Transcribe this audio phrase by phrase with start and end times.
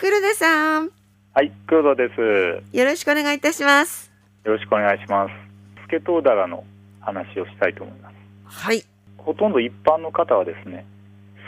[0.00, 0.90] 黒田さん
[1.34, 2.76] はい、黒田です。
[2.76, 4.12] よろしくお願いいたします
[4.44, 5.32] よろしくお願いします。
[5.86, 6.62] スケトウダラの
[7.00, 8.14] 話をしたいと思います。
[8.44, 8.84] はい
[9.16, 10.86] ほとんど一般の方はですね、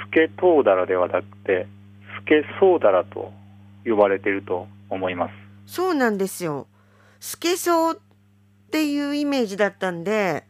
[0.04, 1.68] スケトウダラではなくて、
[2.20, 3.32] スケソウダラと
[3.86, 5.34] 呼ばれていると思います。
[5.72, 6.66] そうなんですよ
[7.20, 10.42] スケソウっていうイメージだったんで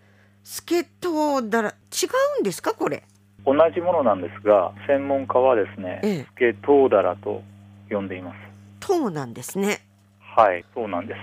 [0.42, 2.06] スケトウダラ違
[2.38, 3.02] うんですかこれ？
[3.44, 7.42] 同じものなんですが、専門家はですね、ええスケトウダラと
[7.90, 8.36] 呼んでいます。
[8.80, 9.80] トウなんですね
[10.20, 11.18] はい、そうなんです。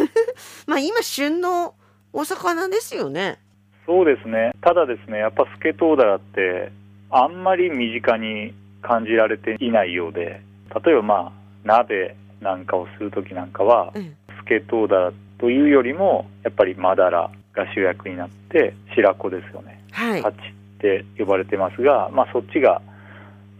[0.66, 1.74] まあ今旬の
[2.12, 3.38] お魚ですよね
[3.86, 4.52] そうですね。
[4.60, 6.72] ただですね、やっぱスケトウダラって
[7.10, 10.40] あんまり身近に感じられていないようで、
[10.84, 11.32] 例えばまあ
[11.64, 19.82] 鍋なんかをするときなんかは、えスケトウダラというよりもやっぱりマダラが主役になって白子ですよね。
[19.92, 22.80] はいハチって呼ばれてますが、まあそっちが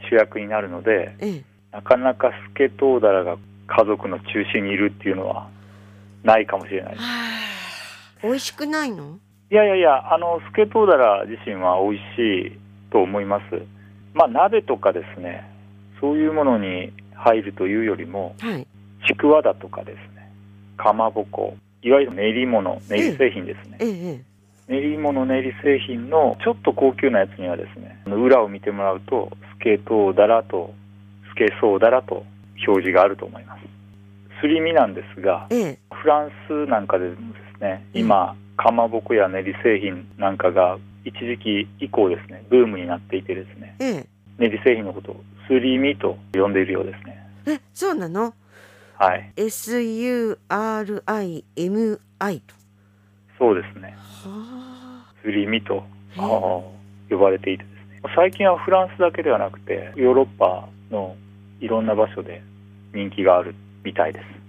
[0.09, 5.49] 主役になるので、ええなかなかスケトウダラが家族の中心にいるっていうのは
[6.25, 7.03] ないかもしれないです。
[7.03, 7.09] は
[8.23, 9.19] あ美味しくないの？
[9.51, 12.59] いやいやいや、あの、スケトウダラ自身は美味しい
[12.93, 13.63] と思います。
[14.13, 15.49] まあ、鍋とかですね、
[16.01, 18.67] そういうものに入るというよりも、はい
[19.09, 20.31] ちくわだとかですね、
[20.77, 23.79] かまぼこ、いわゆる練り物、練り製品ですね。
[23.81, 24.31] ええええ
[24.69, 30.75] 練り物、練り製品のちょっと高級なやつにはですね、裏を見てもらうと、スケトウダラと、
[31.41, 32.27] スケソウダラと
[32.67, 33.63] 表示があると思います。
[34.43, 35.79] すり身なんですが、ええ。
[35.91, 44.07] フランスなんかでもですね、今、かまぼこや練り製品なんかが一時期以降ですね、ブームになっていてですね、ええ。
[44.37, 47.27] 練り製品のことをすり身と呼んでいるようですね。
[47.47, 48.35] えそうなの？
[48.99, 50.37] はい、SURIMI
[52.41, 52.55] と。
[53.39, 53.97] そうですね。
[53.97, 55.15] はあ。
[55.25, 55.85] すり身と
[57.09, 57.75] 呼ばれていてです
[58.05, 61.17] ね、最近はフランスだけではなくて、ヨーロッパの
[61.61, 62.43] いろんな場所で
[62.95, 64.41] 人気があるみたいです。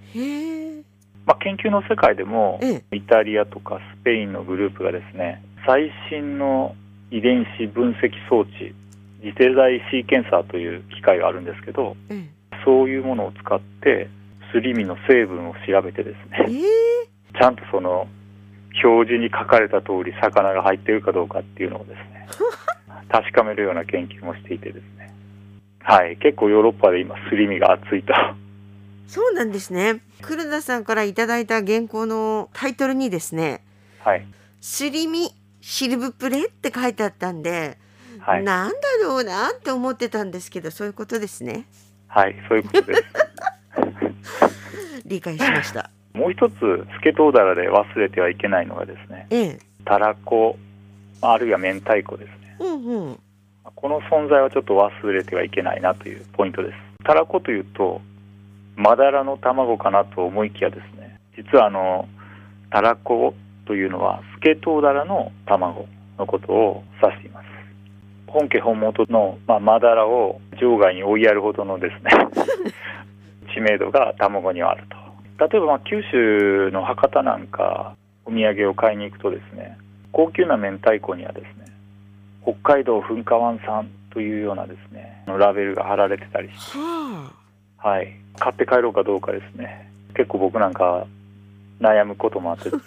[1.26, 2.96] まあ、研究の世界でも、ええ。
[2.96, 6.76] イタリアとかスペインのグループがですね最新の
[7.12, 8.74] 遺伝子分析装置
[9.22, 12.28] 次世代シーケンサーという機械があるんですけどえ
[12.66, 14.10] そういうものを使って
[14.52, 18.08] すり身の成分を調べてですえねえちゃんとその
[18.84, 22.28] 表示に書かれた通り魚が入っているかどうかっていうのをですね
[23.10, 25.12] 確かめるような研究もしていてですね
[25.84, 26.18] はい。
[26.18, 28.14] 結構ヨーロッパで今すり身が熱いと。
[29.08, 30.02] そうなんですね。
[30.22, 33.64] 黒田さんからいただいた原稿のタイトルにですね
[34.00, 34.26] はい
[34.62, 37.78] 「すり身シルブプレ」って書いてあったんで、
[38.20, 38.44] はい。
[38.44, 41.66] なんだろうなって思ってたんですけどそういうことですね。
[42.08, 43.04] はいそういうことです。
[45.06, 45.90] 理解しました。
[46.14, 46.54] もう一つ
[46.98, 49.60] スケトウダラで忘れてはいけないのがですねええ。
[49.86, 50.58] たらこ
[51.22, 52.56] あるいは明太子ですね。
[52.60, 53.20] うんうん
[53.64, 56.76] この存在はちょっと忘れてはいけないなというポイントです。
[57.04, 58.02] たらこというと
[58.76, 61.20] マダラの卵かなと思いきやですね。
[61.36, 62.08] 実はあの
[62.72, 63.34] たらこ
[63.66, 67.46] というのはスケトウダラの卵のことを指しています。
[68.28, 72.12] 本家本元の、まあ、マダラを場外に追いやるほどのですね
[73.54, 74.98] 知名度が卵にはあると。
[75.48, 77.96] 例えばまあ九州の博多なんか
[78.26, 79.78] お土産を買いに行くとですね
[80.12, 81.61] 高級な明太子にはですね
[82.44, 87.32] 北海道噴火湾産というようなですねラベルが貼られてたりして、は
[87.78, 89.92] はい、買って帰ろうかどうかですね。
[90.16, 91.08] 結構僕なんか
[91.80, 92.66] 悩むこともあって。
[92.66, 92.80] ですね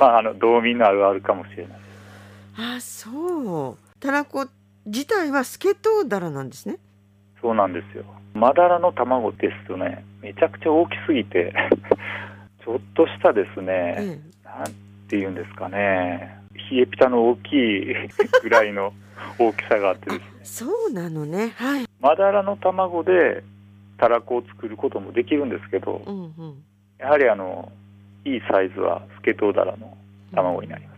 [0.00, 1.78] まああの道民のあるあるかもしれない。
[2.56, 4.00] ああそう。
[4.00, 4.48] たらこ
[4.86, 6.78] 自体はスケトウダラなんですね。
[7.40, 8.04] そうなんですよ。
[8.34, 11.54] マダラの卵ですとねめちゃくちゃ大きすぎて
[12.64, 14.72] ちょっとしたですね、えなん
[15.08, 17.94] ていうんですかね冷えピタの大きい
[18.42, 18.92] ぐらいの
[19.38, 20.24] 大きさがあってですね。
[20.40, 21.54] えそうなのね。
[21.56, 21.86] はい。
[22.00, 23.42] マダラの卵で
[23.98, 26.64] たらこを作ることもできるんですけどうんうん。
[26.98, 27.70] やはりあの
[28.24, 29.96] いいサイズはスケトウダラの
[30.34, 30.94] 卵になりま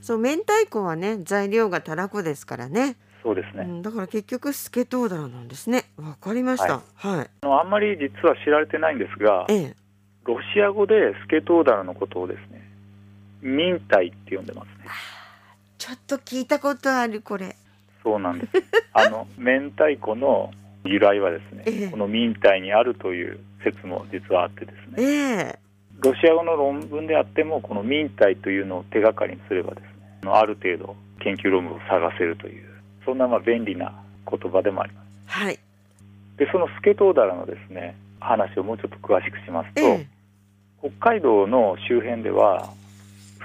[0.00, 5.86] す、そう明太子はね材料がたらこですからね、そうですね、うん、だから結局スケトウダラなんですね。
[5.96, 6.82] わかりました。
[6.94, 9.76] はい、あのあんまり実は知られてないんですがええ。
[10.24, 12.63] ロシア語でスケトウダラのことをですね
[13.44, 14.90] ミンタイって呼んでますね。
[15.76, 17.54] ちょっと聞いたことあるこれ。
[18.02, 18.52] そうなんです。
[18.94, 20.50] あの明太子の
[20.84, 21.88] 由来はですね、ええ。
[21.88, 25.58] このミンタイにあるという説も実はあってですえね。
[25.58, 25.58] え
[26.00, 32.64] ロシア語の論文であってもこのミンタイというのを手がかりにすればですねある程度研究論文を探せるという
[33.04, 33.92] そんなまあ便利な
[34.28, 35.38] 言葉でもあります。
[35.38, 35.58] はい。
[36.38, 40.06] でそのスケトウダラのですね話をもうちょっと詳しくしますと、ええ。
[40.80, 42.72] 北海道の周辺では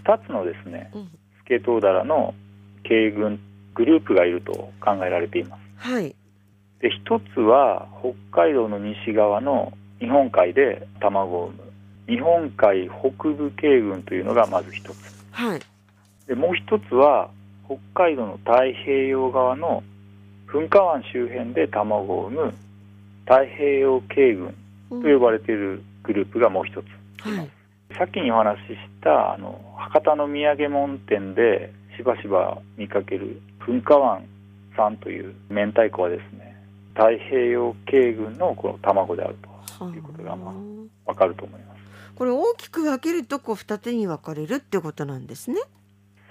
[0.04, 1.10] 2つのですねうん。
[1.40, 2.34] スケトウダラの
[2.84, 3.40] 軽群
[3.76, 5.62] グループがいると考えられています。
[5.78, 6.16] はい。
[6.82, 11.70] で一つは北海道の西側の日本海で卵を産む。
[12.08, 15.26] 日本海北部系群というのがまず一つ。
[15.32, 15.62] はい。
[16.28, 17.30] でもう一つは
[17.66, 19.84] 北海道の太平洋側の
[20.48, 22.54] 噴火湾周辺で卵を産む
[23.26, 24.56] 太平洋系群
[24.92, 26.86] うんと呼ばれているグループがもう一つ
[27.22, 27.50] はい。
[28.00, 34.26] さっきにお話ししたあの博多の土産物店でしばしば見かける噴火湾
[34.78, 36.56] さんという明太子はですね
[36.94, 39.36] 太平洋系群のこの卵である
[39.78, 41.80] とはいうことがまああわかると思います
[42.16, 45.62] これ大きく分けるとこう二手に分かれるってことなんですね。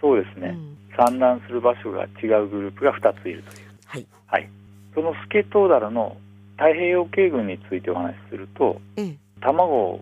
[0.00, 4.06] そうですね、うん産卵する場所が違うグループが2ついるというはい。
[4.26, 4.48] はい
[4.96, 6.16] そのスケトウダラの
[6.56, 9.16] 太平洋系群についてお話しするとええ。
[9.40, 10.00] 卵を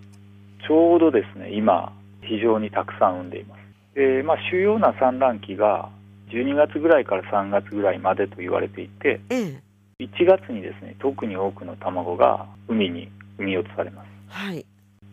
[0.67, 1.93] ちょうどですね今
[2.23, 3.61] 非常にたくさん産んでいます
[3.95, 5.89] で、まあ、主要な産卵期が
[6.29, 9.63] 12月ぐらいから3月ぐらいまでと言われていてええ。
[10.01, 13.09] 1月にですね特に多くの卵が海に
[13.39, 14.67] 産み落とされますはい。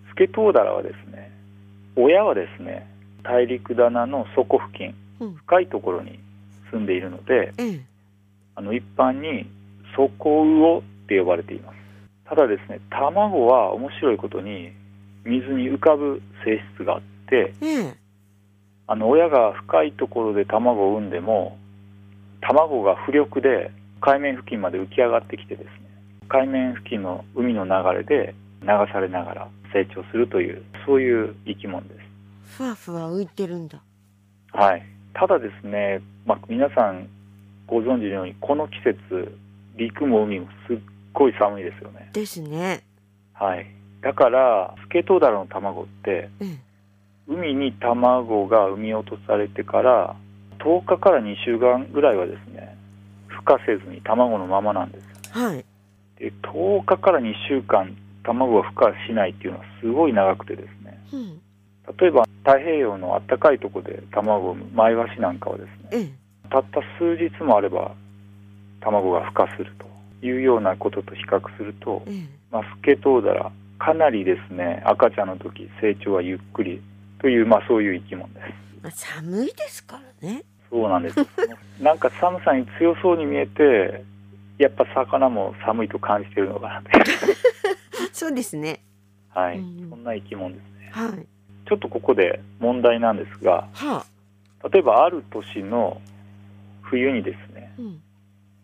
[0.09, 1.31] スケトウダラはですね
[1.95, 2.89] 親はですね
[3.23, 5.35] 大陸棚の底付近うん。
[5.35, 6.19] 深いところに
[6.71, 7.85] 住んでいるのでええ。
[8.55, 9.49] あの一般に
[9.95, 11.75] 底魚って呼ばれています
[12.27, 14.71] ただですね卵は面白いことに
[15.25, 17.97] 水に浮かぶ性質があってええ。
[18.87, 21.57] あの親が深いところで卵を産んでも
[22.41, 23.71] 卵が浮力で
[24.01, 25.71] 海面付近まで浮き上がってきてですね
[26.27, 33.81] 海面付近の海の流れで流されながら成長するというそういう生き物ですふわふわ浮いてるんだ。
[34.51, 37.07] はい、ただですね、まあ、皆さん
[37.65, 39.37] ご存知のようにこの季節
[39.75, 40.77] 陸も海もすっ
[41.13, 42.83] ごい寒いですよね、ですね。
[43.33, 43.65] はい、
[44.03, 46.57] だからスケトウダラの卵ってええ。
[47.25, 50.15] 海に卵が産み落とされてから
[50.59, 52.77] 10日から2週間ぐらいはですね
[53.29, 55.65] 孵化せずに卵のままなんですよはい。
[56.19, 61.41] で10日から2週間卵が孵化しないっていうのはすごい長くてですねうん。
[61.97, 66.49] 例えば太平洋のあったかいところで卵を産むマイワシなんかはですねええ。
[66.49, 67.95] たった数日もあれば
[68.81, 72.25] 卵が孵化するというようなことと比較すると、ええ。
[72.51, 73.51] まあ、スケトウダラ
[73.83, 76.81] かなりですね赤ちゃんの時成長はゆっくり
[77.19, 80.43] という、まあ、そういう生き物ですまあ、寒いですからね。
[80.69, 81.15] そうなんです
[81.81, 84.03] なんか寒さに強そうに見えて
[84.57, 86.83] やっぱ魚も寒いと感じてるのかな
[88.11, 88.79] そうですね。
[89.29, 91.27] はい、うんそんな生き物ですねはい。
[91.67, 94.05] ちょっとここで問題なんですがは
[94.63, 94.69] あ。
[94.69, 96.01] 例えばある年の
[96.81, 98.01] 冬にですねうん。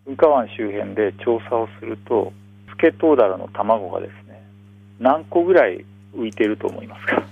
[0.07, 2.33] 噴火湾周辺で調査をすると
[2.69, 4.28] スケトウダラの卵がですね
[4.99, 5.85] 何個ぐらい
[6.15, 7.25] 浮いてると思いますか？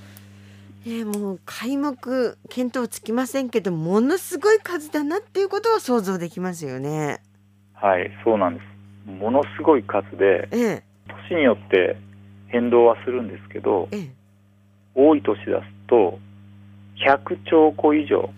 [0.85, 7.19] ええ、もう開目見当つきませんけど、ものすごい数だなっていうことは想像できますよね。
[7.73, 10.83] はいそうなんですものすごい数でええ。
[11.29, 11.97] 年によって
[12.47, 14.11] 変動はするんですけどええ。
[14.95, 16.19] 多い年出すと
[17.05, 18.29] 100兆個以上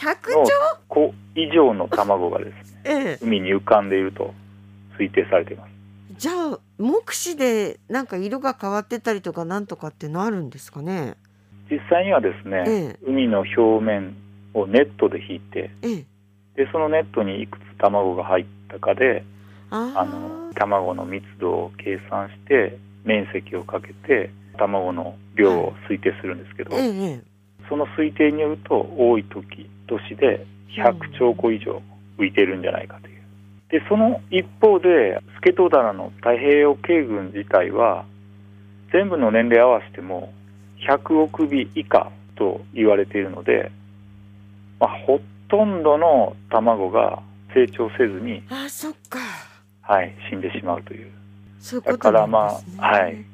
[0.00, 0.52] 百の兆。
[0.88, 3.18] 個以上の卵がですねええ。
[3.20, 4.34] 海に浮かんでいると
[4.98, 5.70] 推定されています
[6.18, 11.14] じゃあ目視でなんか色が変わってたりとかなんとかってなるんですかね？
[11.70, 14.16] 実際にはですね、ええ海の表面
[14.54, 16.04] をネットで引いてええ。
[16.56, 19.24] でそのネットにいくつ卵が入ったかで
[19.70, 26.72] ああの卵の密度を計算して面積をかけて卵の量を推定するんですけど。
[27.68, 31.82] その推定によると多い時年で100兆個以上
[32.18, 33.17] 浮いてるんじゃないかという
[33.70, 38.04] でその一方でスケトウダラの太平洋系群自体は
[38.92, 40.32] 全部の年齢合わせても
[40.88, 43.70] 100億尾以下と言われているので、
[44.80, 47.22] まあ、ほとんどの卵が
[47.52, 49.18] 成長せずに、あ、そっか。
[49.82, 51.10] はい、死んでしまうという
[51.58, 51.92] そういうね。
[51.92, 53.24] だからまあはい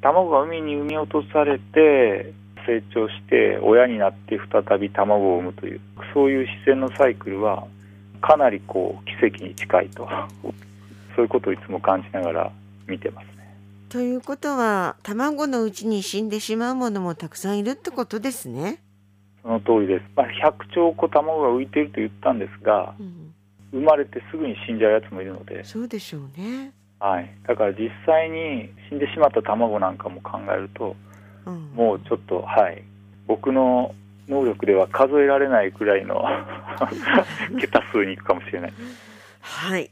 [0.00, 2.32] 卵が海に産み落とされて
[2.66, 5.80] 成長して親になって再び卵を産むという
[6.14, 7.66] そういう自然のサイクルは
[8.20, 10.08] かなりこう奇跡に近いと。
[11.16, 12.52] そういうことをいつも感じながら
[12.86, 13.56] 見てますね。
[13.88, 18.78] ということは卵のうちに死んでしまうものもたくさんいるってことですね。
[19.42, 23.32] その通りです、まあ、100兆個卵が浮いていると言ったんですがうん、
[23.72, 26.72] 生まれてすぐに死んじゃうやつもいるので、そうでしょうね。
[27.00, 30.94] はい、だから実際に死んでしまった卵なんかも考えると
[31.46, 32.84] うん、もうちょっとはい。
[33.26, 33.94] 僕の
[34.28, 36.24] 能力では数えられないくらいの
[37.60, 38.72] 桁数にいくかもしれない
[39.40, 39.90] はい。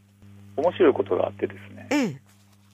[0.57, 2.16] 面白いことがあってですねええ。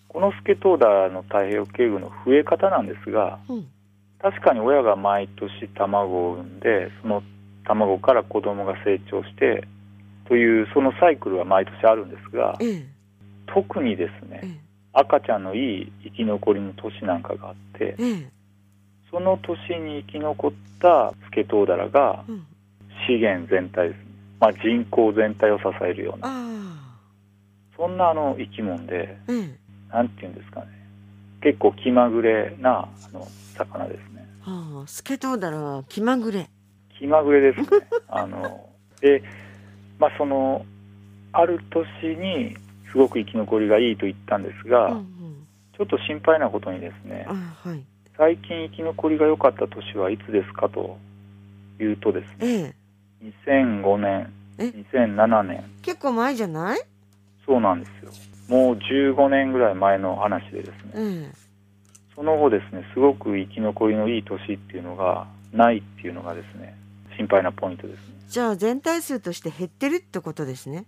[0.09, 3.67] このスケトウダラの太平洋系群の増え方なんですがうん。
[4.21, 7.23] 確かに親が毎年卵を産んでその
[7.65, 9.65] 卵から子供が成長して
[10.29, 12.87] というそのサイクルは毎年あるんですがええ
[13.47, 14.63] 特にですねええ
[14.95, 18.29] 赤ちゃんのいい生き残りの年なんかがあってええ
[19.13, 22.47] その年に生き残ったスケトウダラがうん。
[23.07, 23.99] 資源全体です。
[23.99, 24.05] ね、
[24.39, 26.29] まあ、人口全体を支えるような。
[26.29, 26.99] あ
[27.77, 29.59] そんなあの生き物であええ
[29.93, 30.67] なんていうんですかね。
[31.43, 33.27] 結構気まぐれなあの
[33.57, 34.29] 魚ですね。
[34.41, 36.49] はあスケトウダラは気まぐれ。
[36.99, 37.67] 気まぐれですね。
[38.09, 38.69] あの
[39.01, 39.23] で
[39.99, 40.65] まあその
[41.33, 42.57] ある年に
[42.93, 45.47] すごく生き残りがいいと言ったんですが、うんうん。
[45.77, 47.35] ちょっと心配なことにですねあ
[47.69, 47.85] はい
[48.23, 50.69] 最近生き残りが良かった年はいつですか？
[50.69, 50.97] と
[51.81, 52.75] いうとですねえ
[53.25, 53.33] え。
[53.51, 55.65] 2005年え？2007年。
[55.83, 56.81] 結構前じゃない？
[57.45, 58.13] そうなんですよ。
[58.47, 60.73] もう15年ぐらい前の話でですね。
[60.95, 61.33] ええ。
[62.15, 66.77] その後ですねすごく生き残りのいい年っていうのがないっていうのがですね
[67.17, 68.15] 心配なポイントですね。
[68.29, 70.85] じゃあ全体数として減ってるってことですね。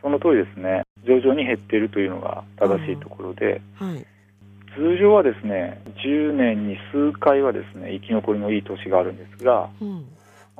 [0.00, 0.84] その通りですね。
[1.04, 4.06] 徐々に減っているというのが正しいところで、はい
[4.76, 10.04] 通常はですね10年に数回はですね生き残りのいい年があるんですがうん。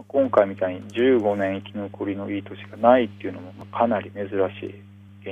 [0.09, 4.75] 今回みたいに15年生き残りのいい年がないっていうのもかなり珍しい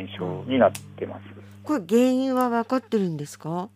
[0.05, 1.23] 現象になってます。
[1.65, 3.71] これ原因は分かってるんですか？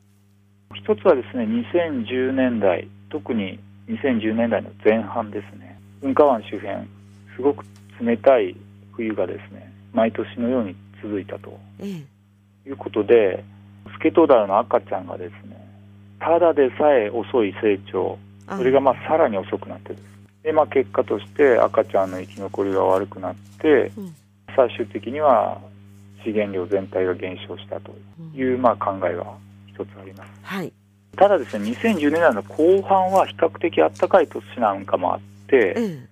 [0.74, 5.78] 一つはですね2010年代特に2010年代の前半ですね。
[6.02, 6.76] 噴火湾周辺
[7.36, 7.64] すごく
[8.00, 8.54] 冷たい
[8.92, 12.68] 冬がですね毎年のように続いたとええ。
[12.68, 13.44] いうことで
[14.02, 15.56] スケトウダラの赤ちゃんがですね
[16.18, 18.18] ただでさえ遅い成長
[18.48, 20.02] あそれがまあさらに遅くなってです
[20.42, 24.14] で、まあ、結果として赤ちゃんの生き残りが悪くなってうん。
[24.56, 25.58] 最終的には
[26.24, 28.38] 資源量全体が減少したとうん。
[28.38, 29.24] いうまあ考えが
[29.68, 30.30] 一つあります。
[30.42, 30.72] はい。
[31.16, 36.08] ただですね2010年代の後半は比較的暖かい年なんかもあってええ。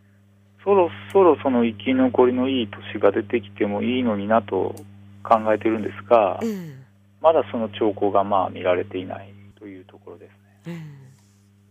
[0.62, 4.76] そろそろその生き残りのいい年が出てきてもいいのになと
[5.24, 6.79] 考えてるんですがええ
[7.20, 10.28] まだその兆候がまあ見られていないというところで
[10.64, 10.76] すね。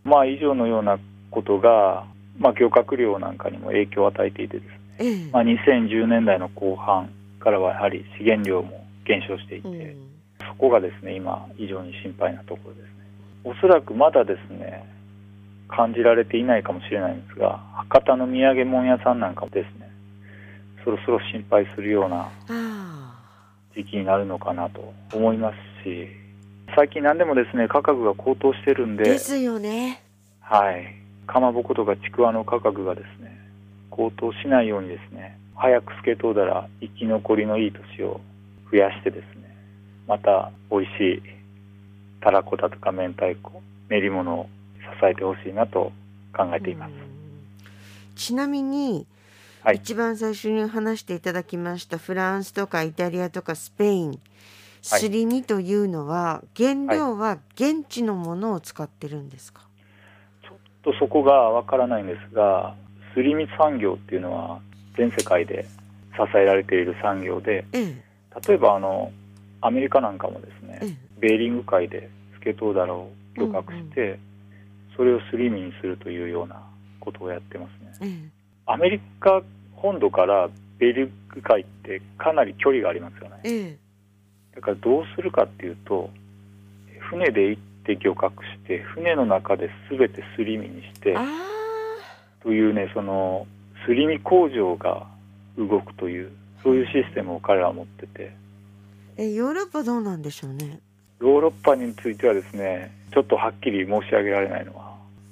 [0.05, 0.99] えまあ以上のような
[1.31, 2.05] ことが、
[2.37, 5.27] まあ、漁獲量なんかにも影響を与えていてですね、ええ。
[5.27, 10.09] えまあ、2010年代の後半からはやはり資源量も減少していて、うん。
[10.47, 12.89] そこがですね今非常に心配なところですね。
[13.43, 14.85] おそらくまだですね
[15.69, 19.89] 感じられていないかもしれないんですが博多の土産物屋さんなんかもですね
[20.83, 23.08] そろそろ心配するようなあ
[23.75, 26.07] 時期になるのかなと思いますし
[26.75, 30.03] 最近何でもですね価格が高騰してるんでですよね。
[30.41, 30.95] はい、
[31.27, 33.39] かまぼことかちくわの価格がですね
[33.89, 38.21] 高騰しないようにですね早くスケトウダラ生き残りのいい年を
[38.71, 39.55] 増やしてですね
[40.07, 41.21] また美味しい
[42.21, 44.49] たらこだとか明太子練り物を
[44.99, 45.91] 支えてほしいなと
[46.35, 46.99] 考えています、うん。
[48.15, 49.05] ちなみに、
[49.63, 49.75] はい。
[49.75, 54.19] 一番最初に話していただきましたフランスとかイタリアとかスペイン。
[54.81, 59.61] すり身というのは原料は現地のものを使ってるんですか、
[60.83, 62.75] とそこがわからないんですが
[63.13, 64.61] すり身産業っていうのは
[64.97, 65.65] 全世界で
[66.13, 68.03] 支えられている産業でええ。
[68.47, 69.11] 例えばあの
[69.61, 70.97] アメリカなんかもですねええ。
[71.19, 74.17] ベーリング海でスケトウダラを漁獲して、
[74.95, 76.61] それをすり身にするというような
[77.01, 78.07] ことをやってますね。
[78.07, 78.38] ええ
[78.71, 79.41] アメリカ
[79.73, 80.47] 本土から
[80.77, 83.39] ベーリング海ってかなり距離がありますよね。
[83.43, 83.77] ええ。
[84.55, 86.11] だからどうするかっていうと、
[87.09, 91.25] 船で行って漁獲して、船の中で全てすり身にしてあ
[92.43, 93.47] というね、その
[93.87, 95.07] すり身工場が
[95.57, 100.79] 動くという、そういうシステムを彼らは持ってて、ーえヨーロッパどうなんでしょうね。
[101.19, 104.88] ヨーロッパについてはですね、ちょっとはっきり申し上げられないのは、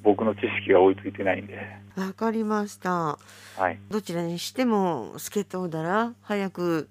[0.08, 1.60] 僕の知識が追いついてないんで、
[1.98, 3.20] わかりました。
[3.58, 6.88] はい、どちらにしてもスケトウダラ早く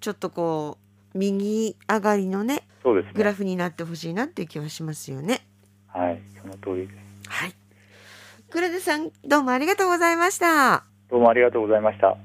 [0.00, 0.76] ちょっとこ
[1.14, 3.12] う右上がりのねそうですね。
[3.14, 5.46] グラフになってほしいなっていう気はしますよね。
[5.86, 7.30] はい、その通りです。
[7.30, 7.54] はい。
[8.50, 10.82] 黒田さんどうもありがとうございました。
[11.08, 12.16] どうもありがとうございました。